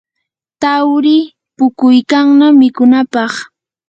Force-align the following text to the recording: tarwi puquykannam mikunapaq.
tarwi 0.61 1.17
puquykannam 1.57 2.53
mikunapaq. 2.59 3.33